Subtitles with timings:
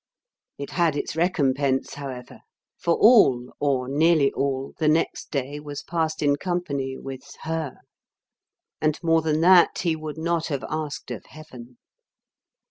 [0.57, 2.39] It had its recompense, however;
[2.75, 7.75] for all or nearly all the next day was passed in company with her;
[8.81, 11.77] and more than that he would not have asked of Heaven.